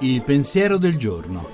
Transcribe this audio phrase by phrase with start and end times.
[0.00, 1.48] Il pensiero del giorno.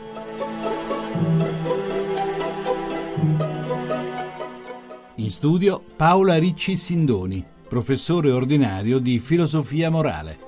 [5.17, 10.39] In studio Paola Ricci Sindoni, professore ordinario di filosofia morale.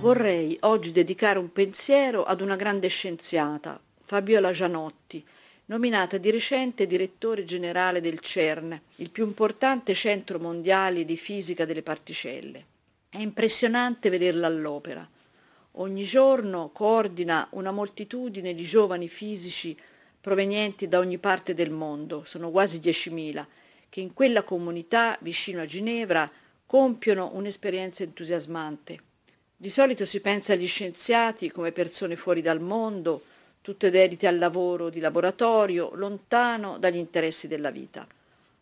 [0.00, 5.24] Vorrei oggi dedicare un pensiero ad una grande scienziata, Fabiola Gianotti,
[5.66, 11.82] nominata di recente direttore generale del CERN, il più importante centro mondiale di fisica delle
[11.82, 12.66] particelle.
[13.08, 15.08] È impressionante vederla all'opera.
[15.76, 19.76] Ogni giorno coordina una moltitudine di giovani fisici
[20.20, 23.44] provenienti da ogni parte del mondo, sono quasi 10.000,
[23.88, 26.30] che in quella comunità vicino a Ginevra
[26.64, 29.00] compiono un'esperienza entusiasmante.
[29.56, 33.24] Di solito si pensa agli scienziati come persone fuori dal mondo,
[33.62, 38.06] tutte dedite al lavoro di laboratorio, lontano dagli interessi della vita.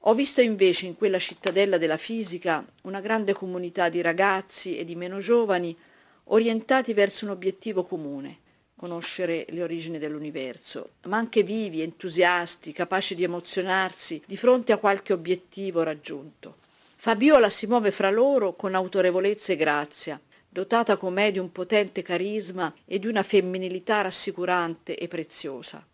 [0.05, 4.95] Ho visto invece in quella cittadella della fisica una grande comunità di ragazzi e di
[4.95, 5.77] meno giovani
[6.25, 8.39] orientati verso un obiettivo comune,
[8.77, 15.12] conoscere le origini dell'universo, ma anche vivi, entusiasti, capaci di emozionarsi di fronte a qualche
[15.12, 16.57] obiettivo raggiunto.
[16.97, 20.20] Fabiola si muove fra loro con autorevolezza e grazia,
[20.53, 25.87] dotata com'è di un potente carisma e di una femminilità rassicurante e preziosa.